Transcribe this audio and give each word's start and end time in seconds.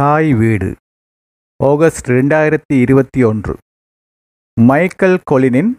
தாய் 0.00 0.34
வீடு. 0.34 0.74
ஆகஸ்ட் 1.64 2.06
ரெண்டாயிரத்தி 2.06 2.80
இருபத்தி 2.80 3.22
ஒன்று. 3.22 3.56
மைக்கேல் 4.60 5.20
கொலினின் 5.30 5.74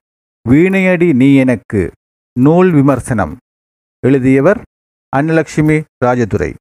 வீணையடி 0.49 1.15
நீ 1.15 1.35
எனக்கு 1.35 1.91
நூல் 2.39 2.71
விமர்சனம். 2.71 3.37
எழுதியவர் 4.07 4.61
அன்னலட்சுமி 5.17 5.83
ராஜதுரை. 6.05 6.53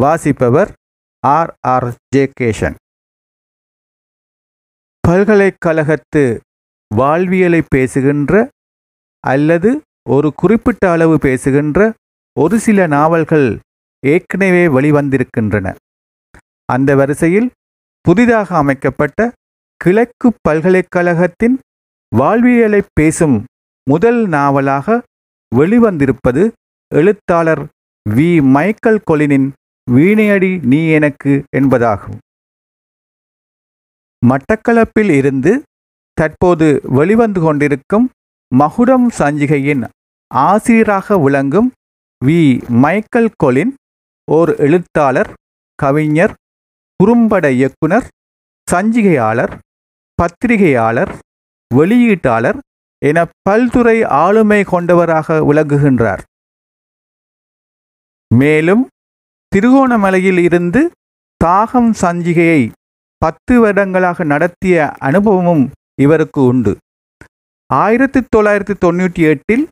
வாசிப்பவர் 0.00 0.72
ஆர். 1.26 1.54
ஆர். 1.66 1.94
ஜே. 2.14 2.30
கேஷன் 2.40 2.74
பல்கலைக்கழகத்து 5.08 6.40
வாழ்வியலை 6.94 7.62
பேசுகின்ற 7.68 8.48
அல்லது 9.20 9.80
ஒரு 10.10 10.32
குறிப்பிட்ட 10.34 10.90
அளவு 10.90 11.18
பேசுகின்ற 11.18 11.94
ஒரு 12.40 12.58
சில 12.58 12.86
நாவல்கள் 12.86 13.58
ஏற்கனவே 14.06 14.66
வெளிவந்திருக்கின்றன. 14.66 15.74
அந்த 16.72 16.90
வரிசையில் 16.94 17.48
புதிதாக 18.04 18.48
அமைக்கப்பட்ட 18.56 19.20
கிழக்கு 19.80 20.28
பல்கலைக்கழகத்தின் 20.48 21.56
வாழ்வியலை 22.12 22.80
பேசும் 22.92 23.36
முதல் 23.86 24.20
நாவலாக 24.28 24.86
வெளிவந்திருப்பது 25.52 26.42
எழுத்தாளர் 26.92 27.62
வி. 28.06 28.28
மைக்கேல் 28.54 29.04
கொலினின் 29.10 29.48
வீணையடி 29.86 30.52
நீ 30.64 30.80
எனக்கு 30.88 31.32
என்பதாகும். 31.56 32.18
மட்டக்களப்பில் 34.22 35.12
இருந்து 35.16 35.52
தற்போது 36.18 36.66
வெளிவந்து 36.88 37.40
கொண்டிருக்கும் 37.40 38.06
மகுடம் 38.52 39.06
சஞ்சிகையின் 39.18 39.82
ஆசிரியராக 40.30 41.18
விளங்கும் 41.18 41.68
வி. 42.22 42.40
மைக்கேல் 42.82 43.32
கொலின் 43.44 43.72
ஓர் 44.28 44.52
எழுத்தாளர் 44.66 45.30
கவிஞர் 45.78 46.34
குறும்பட 47.00 47.46
இயக்குனர் 47.58 48.06
சஞ்சிகையாளர் 48.68 49.52
பத்திரிகையாளர் 50.18 51.12
வெளியீட்டாளர் 51.70 52.58
என 53.02 53.18
பல்துறை 53.48 53.94
ஆளுமை 54.22 54.58
கொண்டவராக 54.64 55.36
விளங்குகின்றார். 55.48 56.22
மேலும் 58.30 58.82
திருகோணமலையில் 59.52 60.40
இருந்து 60.48 60.80
தாகம் 61.44 61.90
சஞ்சிகையை 62.02 62.62
பத்து 63.22 63.54
வருடங்களாக 63.60 64.24
நடத்திய 64.24 64.76
அனுபவமும் 65.08 65.64
இவருக்கு 66.04 66.42
உண்டு. 66.42 66.72
ஆயிரத்தி 67.70 68.20
தொள்ளாயிரத்தி 68.36 68.74
தொண்ணூற்றி 68.84 69.22
எட்டில் 69.32 69.64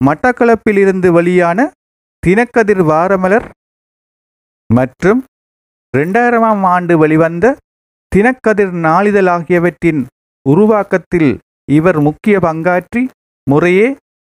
மட்டக்களப்பில் 0.00 0.80
இருந்து 0.84 1.12
வெளியான 1.12 1.70
தினக்கதிர் 2.26 2.82
வாரமலர் 2.90 3.46
மற்றும் 4.70 5.20
இரண்டாயிரமாம் 5.94 6.62
ஆண்டு 6.74 6.94
வெளிவந்த 6.98 7.46
தினக்கதிர் 8.12 8.74
நாளிதழ் 8.86 9.26
ஆகியவற்றின் 9.26 10.00
உருவாக்கத்தில் 10.46 11.30
இவர் 11.68 11.98
முக்கிய 12.00 12.36
பங்காற்றி 12.38 13.02
முறையே 13.46 13.88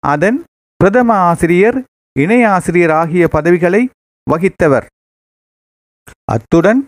அதன் 0.04 0.38
பிரதம 0.80 1.10
ஆசிரியர் 1.30 1.78
இணை 2.16 2.40
ஆசிரியர் 2.44 2.90
ஆகிய 2.92 3.24
பதவிகளை 3.28 3.82
வகித்தவர். 4.28 4.86
அத்துடன் 6.26 6.82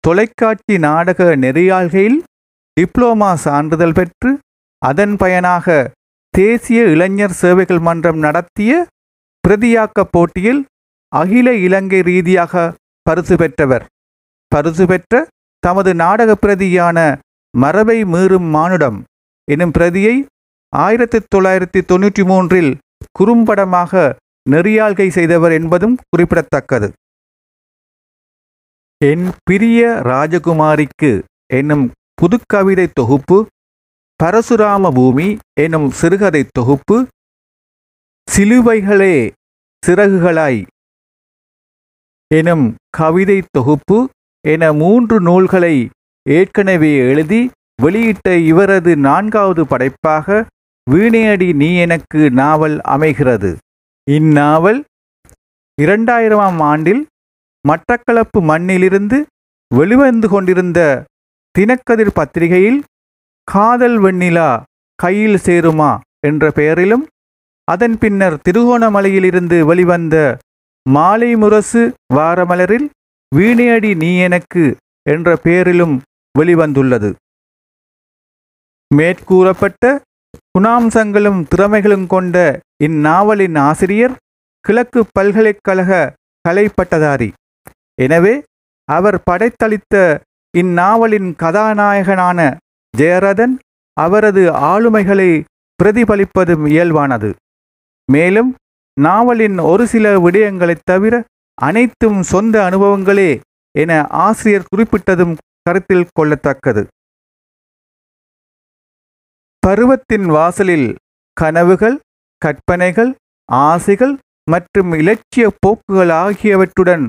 தொலைக்காட்சி 0.00 0.74
நாடக 0.78 1.20
நெறியாள்கையில் 1.36 2.18
டிப்ளோமா 2.76 3.30
சான்றிதழ் 3.34 3.92
பெற்று 3.92 4.30
அதன் 4.82 5.14
பயனாக 5.16 5.66
தேசிய 6.34 6.80
இளைஞர் 6.84 7.36
சேவைகள் 7.42 7.80
மன்றம் 7.80 8.18
நடத்திய 8.18 8.72
பிரதியாக்க 9.44 10.04
போட்டியில் 10.10 10.62
அகில 11.12 11.54
இலங்கை 11.66 12.00
ரீதியாக 12.00 12.72
பரிசு 13.08 13.36
பெற்றவர். 13.36 13.84
பரிசு 14.52 14.84
பெற்ற 14.86 15.14
தமது 15.62 15.90
நாடக 16.02 16.30
பிரதியான 16.42 16.98
மரபை 17.54 17.98
மீறும் 18.04 18.48
மானுடம் 18.54 18.98
எனும் 19.48 19.74
பிரதியை 19.76 20.16
ஆயிரத்தி 20.72 21.18
தொள்ளாயிரத்தி 21.34 21.80
தொன்னூற்றி 21.90 22.22
மூன்றில் 22.30 22.70
குறும்படமாக 23.18 24.02
நெறியாள்கை 24.50 25.08
செய்தவர் 25.16 25.54
என்பதும் 25.58 25.96
குறிப்பிடத்தக்கது. 26.08 26.88
என் 29.00 29.26
பிரிய 29.44 29.80
ராஜகுமாரிக்கு 30.10 31.10
என்னும் 31.54 31.86
புதுக்கவிதை 32.20 32.86
தொகுப்பு 32.92 33.38
பரசுராம 34.20 34.90
பூமி 34.94 35.28
எனும் 35.64 35.88
சிறுகதை 36.00 36.42
தொகுப்பு 36.58 36.96
சிலுவைகளே 38.28 39.16
சிறகுகளாய் 39.82 40.60
எனும் 42.30 42.66
கவிதை 42.90 43.42
தொகுப்பு 43.50 43.98
என 44.44 44.72
மூன்று 44.72 45.16
நூல்களை 45.20 45.74
ஏற்கனவே 46.26 46.92
எழுதி 47.10 47.40
வெளியிட்ட 47.82 48.28
இவரது 48.50 48.96
நான்காவது 48.96 49.66
படைப்பாக 49.66 50.46
வீணையடி 50.90 51.48
நீ 51.52 51.68
எனக்கு 51.76 52.20
நாவல் 52.30 52.76
அமைகிறது. 52.94 53.50
இந்நாவல் 54.06 54.80
இரண்டாயிரமாம் 55.78 56.60
ஆண்டில் 56.62 57.02
மட்டக்களப்பு 57.64 58.40
மண்ணிலிருந்து 58.50 59.18
வெளிவந்து 59.74 60.28
கொண்டிருந்த 60.28 60.80
தினக்கதிர் 61.54 62.14
பத்திரிகையில் 62.14 62.80
காதல் 63.48 63.98
வெண்ணிலா 63.98 64.50
கையில் 64.98 65.38
சேருமா 65.44 65.92
என்ற 66.26 66.50
பெயரிலும் 66.50 67.04
அதன் 67.68 67.96
பின்னர் 67.98 68.36
திருகோணமலையிலிருந்து 68.48 69.56
வெளிவந்த 69.64 70.16
மாலை 70.94 71.28
முரசு 71.36 71.80
வாரமலரில் 72.14 72.84
வீணையடி 73.36 73.88
நீ 74.02 74.10
எனக்கு 74.26 74.64
என்ற 75.10 75.28
பெயரிலும் 75.44 75.94
வெளிவந்துள்ளது. 76.38 77.10
மேற்கூறப்பட்ட 78.90 79.84
குணாம்சங்களும் 80.54 81.40
திறமைகளும் 81.52 82.06
கொண்ட 82.06 82.36
இந்நாவலின் 82.84 83.56
ஆசிரியர் 83.58 84.14
கிழக்கு 84.64 85.02
பல்கலைக்கழக 85.12 85.90
கலைப்பட்டதாரி. 86.48 87.28
எனவே 88.02 88.34
அவர் 88.88 89.18
படைத்தளித்த 89.30 89.94
இந்நாவலின் 90.54 91.30
கதாநாயகனான 91.42 92.38
ஜெயரதன் 92.94 93.54
அவரது 93.96 94.44
ஆளுமைகளை 94.70 95.30
பிரதிபலிப்பதும் 95.78 96.64
இயல்பானது. 96.74 97.30
மேலும் 98.12 98.50
நாவலின் 98.96 99.58
ஒரு 99.58 99.86
சில 99.86 100.18
விடயங்களைத் 100.18 100.86
தவிர 100.90 101.14
அனைத்தும் 101.58 102.22
சொந்த 102.22 102.70
அனுபவங்களே 102.70 103.30
என 103.74 104.06
ஆசிரியர் 104.18 104.68
குறிப்பிட்டதும் 104.68 105.34
கருத்தில் 105.62 106.06
கொள்ளத்தக்கது. 106.20 106.82
பருவத்தின் 109.62 110.26
வாசலில் 110.26 110.88
கனவுகள் 111.36 111.96
கற்பனைகள் 112.42 113.10
ஆசைகள் 113.48 114.14
மற்றும் 114.50 114.92
இலட்சிய 114.92 115.46
போக்குகள் 115.60 116.12
ஆகியவற்றுடன் 116.16 117.04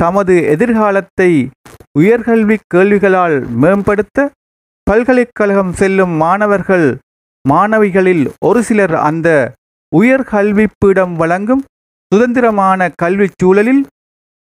தமது 0.00 0.34
எதிர்காலத்தை 0.48 1.30
உயர்கல்வி 1.98 2.56
கேள்விகளால் 2.74 3.36
மேம்படுத்த 3.54 4.18
பல்கலைக்கழகம் 4.86 5.72
செல்லும் 5.72 6.14
மாணவர்கள் 6.16 6.86
மாணவிகளில் 7.48 8.24
ஒரு 8.44 8.62
சிலர் 8.62 8.94
அந்த 9.00 9.28
உயர்கல்விப்பிடம் 9.98 11.14
வழங்கும் 11.16 11.64
சுதந்திரமான 12.12 12.90
கல்விச் 13.02 13.38
சூழலில் 13.42 13.86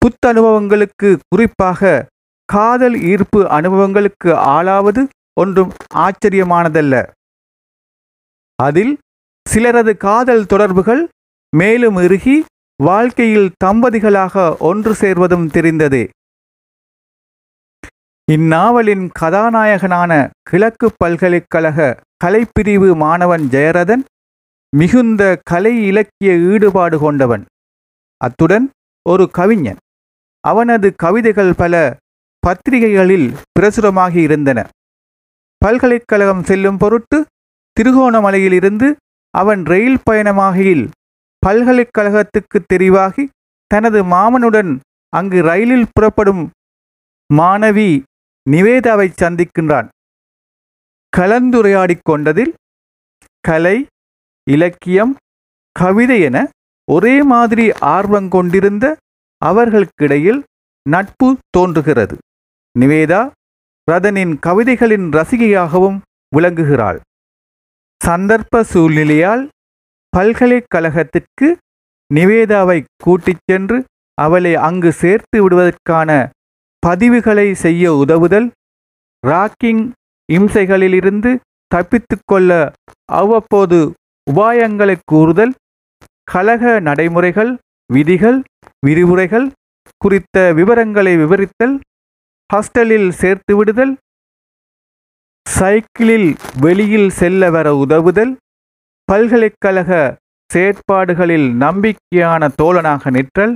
புத்தனுபவங்களுக்கு 0.03 1.19
குறிப்பாக 1.29 2.07
காதல் 2.45 2.97
ஈர்ப்பு 3.03 3.49
அனுபவங்களுக்கு 3.49 4.31
ஆளாவது 4.35 5.03
ஒன்றும் 5.41 5.73
ஆச்சரியமானதல்ல. 5.95 6.95
அதில் 8.63 8.99
சிலரது 9.47 9.97
காதல் 9.97 10.47
தொடர்புகள் 10.47 11.09
மேலும் 11.57 11.97
இறுகி 11.97 12.45
வாழ்க்கையில் 12.81 13.51
தம்பதிகளாக 13.65 14.57
ஒன்று 14.59 14.93
சேர்வதும் 14.95 15.47
தெரிந்ததே. 15.49 16.09
இந்நாவலின் 18.33 19.05
கதாநாயகனான 19.21 20.31
கிழக்கு 20.43 20.91
பல்கலைக்கழக 20.97 21.99
கலைப்பிரிவு 22.25 22.97
மாணவன் 22.97 23.45
ஜெயரதன் 23.49 24.05
மிகுந்த 24.77 25.41
கலை 25.43 25.87
இலக்கிய 25.87 26.37
ஈடுபாடு 26.37 26.99
கொண்டவன். 26.99 27.45
அத்துடன் 28.17 28.71
ஒரு 29.09 29.31
கவிஞன். 29.31 29.77
அவனது 30.41 30.95
கவிதைகள் 30.95 31.55
பல 31.57 31.97
பத்திரிகைகளில் 32.39 33.37
பிரசுரமாகி 33.61 34.17
இருந்தன. 34.17 34.69
பல்கலைக்கழகம் 35.59 36.45
செல்லும் 36.45 36.77
பொருட்டு 36.77 37.27
திருகோணமலையிலிருந்து 37.81 38.97
அவன் 39.31 39.65
ரயில் 39.65 39.99
பயணமாகையில் 40.11 40.89
பல்கலைக்கழகத்துக்கு 41.47 42.59
தெரிவாகி 42.73 43.29
தனது 43.67 44.05
மாமனுடன் 44.05 44.79
அங்கு 45.09 45.43
ரயிலில் 45.43 45.89
புறப்படும் 45.93 46.51
மாணவி 47.35 48.03
நிவேதாவை 48.51 49.09
சந்திக்கின்றான். 49.21 49.89
கலந்துரையாடிக் 51.17 52.03
கொண்டதில் 52.03 52.55
கலை 53.41 53.87
இலக்கியம் 54.49 55.13
கவிதை 55.77 56.19
என 56.21 56.39
ஒரே 56.89 57.15
மாதிரி 57.23 57.65
ஆர்வம் 57.97 58.29
கொண்டிருந்த 58.29 58.85
அவர்களுக்கிடையில் 59.43 60.41
நட்பு 60.87 61.29
தோன்றுகிறது. 61.51 62.17
நிவேதா 62.75 63.21
ரதனின் 63.89 64.33
கவிதைகளின் 64.47 65.07
ரசிகையாகவும் 65.17 65.99
விளங்குகிறாள். 66.33 66.99
சந்தர்ப்ப 68.01 68.65
சூழ்நிலையால் 68.73 69.43
பல்கலைக்கழகத்திற்கு 70.13 71.49
நிவேதாவை 72.11 72.79
கூட்டிச் 73.05 73.45
சென்று 73.51 73.79
அவளை 74.19 74.53
அங்கு 74.69 74.91
சேர்த்து 74.93 75.39
விடுவதற்கான 75.43 76.11
பதிவுகளை 76.83 77.49
செய்ய 77.65 77.93
உதவுதல் 77.95 78.49
ராக்கிங் 79.27 79.83
இம்சைகளிலிருந்து 80.29 81.31
தப்பித்துக்கொள்ள 81.71 82.51
அவ்வப்போது 83.13 83.81
உபாயங்களை 84.29 84.97
கூறுதல் 85.05 85.53
கழக 86.29 86.65
நடைமுறைகள் 86.81 87.53
விதிகள் 87.91 88.39
விரிவுரைகள் 88.87 89.47
குறித்த 90.01 90.37
விவரங்களை 90.53 91.13
விவரித்தல் 91.17 91.77
ஹாஸ்டலில் 92.51 93.09
சேர்த்து 93.13 93.53
விடுதல் 93.57 93.95
சைக்கிளில் 95.47 96.31
வெளியில் 96.61 97.11
செல்ல 97.11 97.51
வர 97.51 97.69
உதவுதல் 97.77 98.33
பல்கலைக்கழக 99.09 99.91
செயற்பாடுகளில் 100.51 101.49
நம்பிக்கையான 101.57 102.49
தோழனாக 102.59 103.11
நிற்றல் 103.11 103.55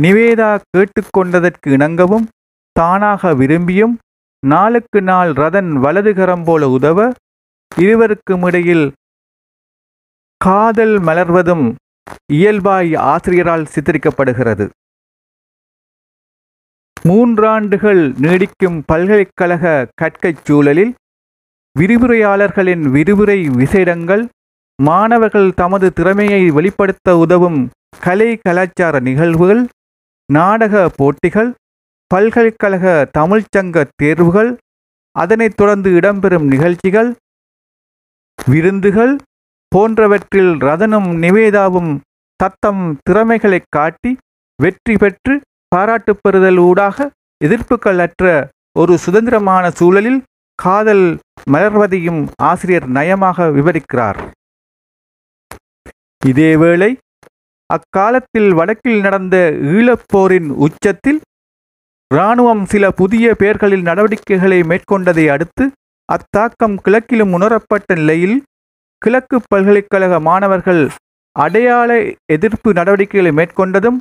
நிவேதா 0.00 0.50
கேட்டுக்கொண்டதற்கு 0.68 1.68
இணங்கவும் 1.70 2.26
தானாக 2.76 3.32
விரும்பியும் 3.34 3.94
நாளுக்கு 4.42 5.00
நாள் 5.02 5.32
ரதன் 5.32 5.72
வலதுகரம் 5.76 6.44
போல 6.44 6.68
உதவ 6.68 6.98
இருவருக்கும் 7.72 8.44
இடையில் 8.46 8.86
காதல் 10.44 10.98
மலர்வதும் 10.98 11.74
இயல்பாய் 12.32 12.94
ஆசிரியரால் 12.94 13.66
சித்தரிக்கப்படுகிறது. 13.74 14.68
மூன்றாண்டுகள் 17.08 18.02
நீடிக்கும் 18.24 18.78
பல்கலைக்கழக 18.86 19.86
கற்கைச் 19.94 20.44
சூழலில் 20.44 20.92
விரிவுரையாளர்களின் 21.80 22.84
விரிவுரை 22.90 23.38
விசேடங்கள் 23.56 24.24
மாணவர்கள் 24.82 25.54
தமது 25.54 25.92
திறமையை 25.92 26.50
வெளிப்படுத்த 26.50 27.16
உதவும் 27.16 27.70
கலை 28.00 28.38
கலாச்சார 28.42 29.00
நிகழ்வுகள் 29.00 29.62
நாடக 30.28 30.90
போட்டிகள் 30.96 31.50
பல்கலைக்கழக 32.14 33.10
தமிழ்ச்சங்க 33.18 33.84
தேர்வுகள் 33.96 34.50
அதனைத் 35.16 35.56
தொடர்ந்து 35.56 35.90
இடம்பெறும் 35.90 36.46
நிகழ்ச்சிகள் 36.46 37.10
விருந்துகள் 38.50 39.12
போன்றவற்றில் 39.72 40.52
ரதனும் 40.58 41.08
நிவேதாவும் 41.22 41.98
தத்தம் 42.36 42.98
திறமைகளைக் 43.10 43.70
காட்டி 43.70 44.16
வெற்றி 44.62 44.96
பெற்று 44.96 45.40
பாராட்டு 45.68 46.16
பெறுதல் 46.16 46.56
ஊடாக 46.56 47.10
எதிர்ப்புகள் 47.44 47.98
அற்ற 47.98 48.48
ஒரு 48.78 48.98
சுதந்திரமான 48.98 49.70
சூழலில் 49.70 50.22
காதல் 50.54 51.18
மலர்வதையும் 51.50 52.28
ஆசிரியர் 52.42 52.88
நயமாக 52.90 53.48
விவரிக்கிறார். 53.50 54.18
இதேவேளை 56.26 56.96
அக்காலத்தில் 57.66 58.52
வடக்கில் 58.52 59.00
நடந்த 59.00 59.36
ஈழப்போரின் 59.62 60.48
உச்சத்தில் 60.48 61.20
இராணுவம் 62.14 62.64
சில 62.64 62.90
புதிய 62.90 63.34
பெயர்களில் 63.34 63.82
நடவடிக்கைகளை 63.82 64.60
மேற்கொண்டதை 64.60 65.26
அடுத்து 65.26 65.70
அத்தாக்கம் 66.08 66.76
கிழக்கிலும் 66.84 67.32
உணரப்பட்ட 67.32 67.94
நிலையில் 67.94 68.42
கிழக்கு 69.02 69.36
பல்கலைக்கழக 69.48 70.20
மாணவர்கள் 70.20 70.82
அடையாள 71.36 71.90
எதிர்ப்பு 72.32 72.72
நடவடிக்கைகளை 72.72 73.30
மேற்கொண்டதும் 73.30 73.98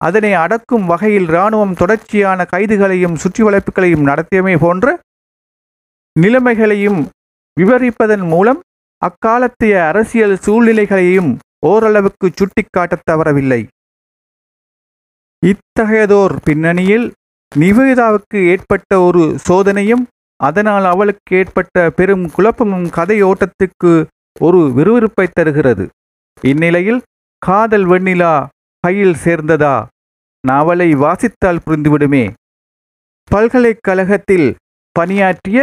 அதனை 0.00 0.32
அடக்கும் 0.34 0.86
வகையில் 0.86 1.28
இராணுவம் 1.28 1.74
தொடர்ச்சியான 1.74 2.46
கைதுகளையும் 2.52 3.14
சுற்றி 3.14 3.42
வளைப்புகளையும் 3.44 4.06
நடத்தியமை 4.06 4.56
போன்ற 4.60 4.86
நிலைமைகளையும் 6.20 7.00
விவரிப்பதன் 7.60 8.24
மூலம் 8.26 8.60
அக்காலத்திய 9.02 9.86
அரசியல் 9.86 10.36
சூழ்நிலைகளையும் 10.36 11.30
ஓரளவுக்கு 11.66 12.30
சுட்டிக்காட்டத் 12.34 13.06
தவறவில்லை. 13.10 13.60
இத்தகையதோர் 15.42 16.34
பின்னணியில் 16.44 17.06
நிவேதாவுக்கு 17.56 18.38
ஏற்பட்ட 18.46 19.00
ஒரு 19.00 19.22
சோதனையும் 19.48 20.04
அதனால் 20.40 20.84
அவளுக்கு 20.84 21.36
ஏற்பட்ட 21.36 21.90
பெரும் 21.90 22.30
குழப்பமும் 22.30 22.86
கதையோட்டத்துக்கு 22.90 23.92
ஒரு 24.40 24.60
விறுவிறுப்பை 24.72 25.26
தருகிறது. 25.28 25.84
இந்நிலையில் 26.42 27.00
காதல் 27.42 27.86
வெண்ணிலா 27.86 28.46
கையில் 28.84 29.16
சேர்ந்ததா? 29.24 29.86
நாவலை 30.44 30.94
வாசித்தால் 30.94 31.64
புரிந்துவிடுமே. 31.66 32.24
பல்கலைக்கழகத்தில் 33.28 34.48
பணியாற்றிய 34.96 35.58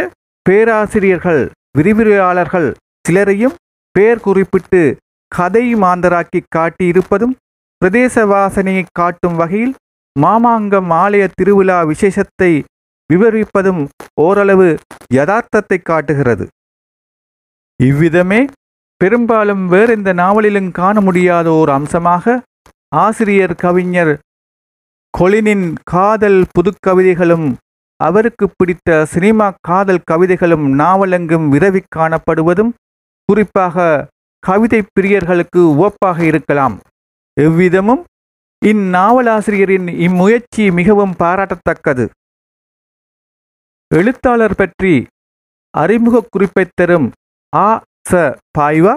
பேராசிரியர்கள் 0.46 1.42
விரிவுரையாளர்கள் 1.78 2.68
சிலரையும் 3.08 3.58
பெயர் 3.92 4.20
குறிப்பிட்டு 4.20 4.96
கதை 5.32 5.74
மாந்தராக்கி 5.74 6.40
காட்டியிருப்பதும் 6.56 7.34
பிரதேச 7.82 8.24
வாசனையை 8.26 8.84
காட்டும் 8.92 9.36
வகையில் 9.36 9.74
மாமாங்கம் 10.16 10.90
ஆலய 11.02 11.28
திருவிழா 11.34 11.82
விசேஷத்தை 11.82 12.52
விவரிப்பதும் 13.10 13.82
ஓரளவு 14.20 14.78
யதார்த்தத்தை 15.14 15.78
காட்டுகிறது. 15.82 16.46
இவ்விதமே 17.80 18.40
பெரும்பாலும் 19.00 19.66
வேறு 19.66 19.92
எந்த 19.92 20.12
நாவலிலும் 20.12 20.70
காண 20.70 21.00
முடியாத 21.00 21.50
ஓர் 21.50 21.70
அம்சமாக 21.70 22.42
ஆசிரியர் 22.96 23.54
கவிஞர் 23.54 24.18
கொலினின் 25.18 25.74
காதல் 25.84 26.46
புதுக்கவிதைகளும் 26.52 27.52
அவருக்கு 27.96 28.50
பிடித்த 28.56 29.04
சினிமா 29.04 29.54
காதல் 29.60 30.02
கவிதைகளும் 30.04 30.78
நாவலெங்கும் 30.78 31.46
விரவி 31.52 31.80
காணப்படுவதும் 31.96 32.72
குறிப்பாக 33.24 34.06
கவிதை 34.38 34.82
பிரியர்களுக்கு 35.00 35.58
உவப்பாக 35.58 36.20
இருக்கலாம். 36.20 36.80
எவ்விதமும் 37.40 38.02
இந்நாவலாசிரியரின் 38.66 39.88
இம்முயற்சி 39.98 40.72
மிகவும் 40.72 41.14
பாராட்டத்தக்கது. 41.18 42.08
எழுத்தாளர் 43.94 44.54
பற்றி 44.54 45.06
அறிமுக 45.70 46.26
குறிப்பைத் 46.30 46.72
தரும் 46.74 47.12
ஆ. 47.56 47.82
ச 48.10 48.20
பாய்வா? 48.58 48.92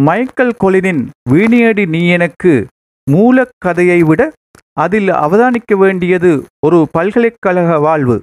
மைக்கேல் 0.00 0.56
கொலினின் 0.64 1.02
வீணியடி 1.30 1.84
நீ 1.88 2.00
எனக்கு 2.08 2.52
மூலக்கதையை 3.06 4.00
விட 4.04 4.22
அதில் 4.72 5.10
அவதானிக்க 5.24 5.74
வேண்டியது 5.74 6.30
ஒரு 6.66 6.78
பல்கலைக்கழக 6.90 7.78
வாழ்வு. 7.78 8.16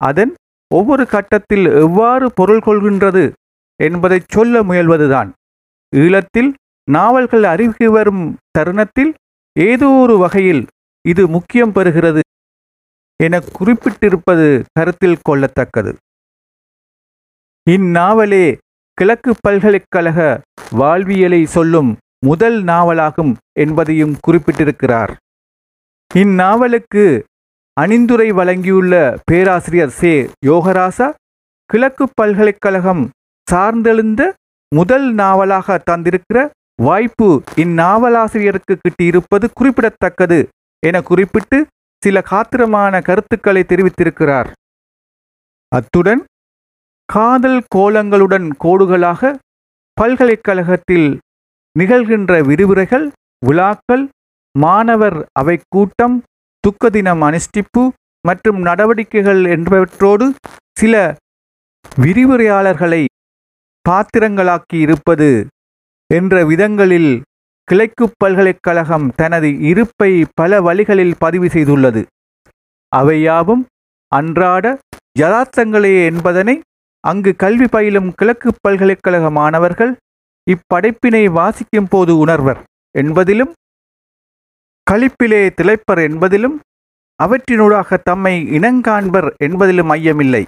அதன் 0.00 0.32
ஒவ்வொரு 0.74 1.06
கட்டத்தில் 1.06 1.66
எவ்வாறு 1.84 2.26
பொருள் 2.34 2.62
கொள்கின்றது 2.66 3.24
என்பதைச் 3.80 4.28
சொல்ல 4.28 4.62
முயல்வதுதான். 4.62 5.30
ஈழத்தில் 5.96 6.50
நாவல்கள் 6.88 7.42
அருகி 7.42 7.86
வரும் 7.86 8.24
தருணத்தில் 8.50 9.12
ஏதோ 9.56 9.88
ஒரு 10.04 10.18
வகையில் 10.18 10.66
இது 11.08 11.22
முக்கியம் 11.28 11.74
பெறுகிறது 11.74 12.20
என 13.16 13.40
குறிப்பிட்டிருப்பது 13.58 14.46
கருத்தில் 14.72 15.22
கொள்ளத்தக்கது. 15.28 15.92
இந்நாவலே 17.66 18.46
கிழக்கு 18.94 19.34
பல்கலைக்கழக 19.40 20.40
வாழ்வியலை 20.70 21.46
சொல்லும் 21.46 21.96
முதல் 22.26 22.64
நாவலாகும் 22.64 23.34
என்பதையும் 23.52 24.16
குறிப்பிட்டிருக்கிறார். 24.26 25.12
இந்நாவலுக்கு 26.14 27.04
அணிந்துரை 27.80 28.28
வழங்கியுள்ள 28.28 29.18
பேராசிரியர் 29.24 29.90
சே. 29.90 30.30
யோகராசா 30.46 31.08
கிழக்கு 31.64 32.08
பல்கலைக்கழகம் 32.14 33.10
சார்ந்தெழுந்த 33.50 34.32
முதல் 34.68 35.12
நாவலாக 35.12 35.82
தந்திருக்கிற 35.90 36.50
வாய்ப்பு 36.82 37.42
இந்நாவலாசிரியருக்கு 37.56 38.74
கிட்டியிருப்பது 38.82 39.48
குறிப்பிடத்தக்கது 39.54 40.48
என 40.86 41.02
குறிப்பிட்டு 41.02 41.66
சில 42.02 42.22
காத்திரமான 42.30 43.02
கருத்துக்களை 43.02 43.62
தெரிவித்திருக்கிறார். 43.68 44.50
அத்துடன் 45.68 46.24
காதல் 47.12 47.60
கோலங்களுடன் 47.74 48.46
கோடுகளாக 48.64 49.30
பல்கலைக்கழகத்தில் 50.00 51.08
நிகழ்கின்ற 51.76 52.32
விரிவுரைகள் 52.40 53.06
விழாக்கள் 53.46 54.04
மாணவர் 54.54 55.18
அவை 55.32 55.56
கூட்டம் 55.68 56.16
துக்க 56.64 56.90
தினம் 56.90 57.22
அனுஷ்டிப்பு 57.22 57.82
மற்றும் 58.24 58.60
நடவடிக்கைகள் 58.62 59.42
என்பவற்றோடு 59.44 60.26
சில 60.78 60.94
விரிவுரையாளர்களை 61.98 63.02
பாத்திரங்களாக்கி 63.88 64.76
இருப்பது 64.76 65.30
என்ற 66.10 66.44
விதங்களில் 66.44 67.12
கிழக்கு 67.68 68.04
பல்கலைக்கழகம் 68.18 69.08
தனது 69.16 69.48
இருப்பை 69.60 70.10
பல 70.34 70.60
வழிகளில் 70.60 71.14
பதிவு 71.18 71.46
செய்துள்ளது. 71.46 72.02
அவையாவும் 72.92 73.62
அன்றாட 74.12 74.66
யதார்த்தங்களே 75.18 75.94
என்பதனை 76.04 76.56
அங்கு 77.04 77.30
கல்வி 77.36 77.66
பயிலும் 77.66 78.10
கிழக்கு 78.14 78.50
பல்கலைக்கழக 78.60 79.30
மாணவர்கள் 79.30 79.92
இப்படைப்பினை 80.46 81.24
வாசிக்கும் 81.30 81.88
போது 81.88 82.12
உணர்வர் 82.18 82.60
என்பதிலும் 82.98 83.52
களிப்பிலே 84.86 85.42
திளைப்பர் 85.58 86.00
என்பதிலும் 86.08 86.56
அவற்றினூடாக 87.20 87.98
தம்மை 88.02 88.34
இனங்காண்பர் 88.58 89.28
என்பதிலும் 89.44 89.90
ஐயமில்லை. 89.96 90.42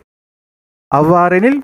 அவ்வாறெனில் 0.93 1.61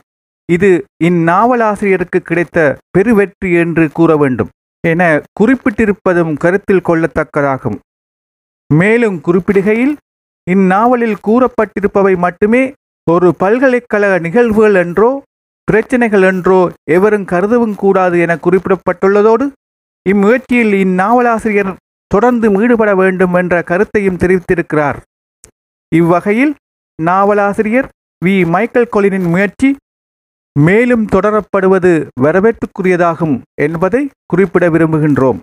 இது 0.48 0.70
இந்நாவலாசிரியருக்கு 1.04 2.20
கிடைத்த 2.20 2.58
பெருவெற்றி 2.90 3.50
என்று 3.62 3.84
கூற 3.92 4.10
வேண்டும் 4.16 4.50
என 4.84 5.02
குறிப்பிட்டிருப்பதும் 5.40 6.32
கருத்தில் 6.36 6.86
கொள்ளத்தக்கதாகும். 6.88 7.78
மேலும் 8.70 9.18
குறிப்பிடுகையில் 9.26 9.94
இந்நாவலில் 10.46 11.18
கூறப்பட்டிருப்பவை 11.26 12.14
மட்டுமே 12.16 12.62
ஒரு 13.06 13.34
பல்கலைக்கழக 13.38 14.18
நிகழ்வுகள் 14.18 14.74
என்றோ 14.74 15.22
பிரச்சனைகள் 15.64 16.22
என்றோ 16.22 16.70
எவரும் 16.84 17.24
கருதவும் 17.24 17.74
கூடாது 17.74 18.20
என 18.20 18.34
குறிப்பிடப்பட்டுள்ளதோடு 18.34 19.50
இம்முயற்சியில் 20.06 20.72
இந்நாவலாசிரியர் 20.84 21.72
தொடர்ந்து 22.06 22.62
ஈடுபட 22.62 22.94
வேண்டும் 22.94 23.34
என்ற 23.34 23.62
கருத்தையும் 23.62 24.16
தெரிவித்திருக்கிறார். 24.16 24.98
இவ்வகையில் 25.94 26.54
நாவலாசிரியர் 27.02 27.88
வி. 28.24 28.46
மைக்கேல் 28.46 28.92
கொலினின் 28.92 29.28
முயற்சி 29.30 29.76
மேலும் 30.58 31.06
தொடரப்படுவது 31.06 31.92
வரவேற்புக்குரியதாகும் 32.20 33.40
என்பதை 33.62 34.10
குறிப்பிட 34.26 34.68
விரும்புகின்றோம். 34.68 35.40